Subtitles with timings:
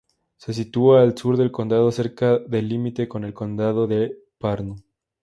[0.35, 4.75] Se sitúa al sur del condado, cerca del límite con el condado de Pärnu.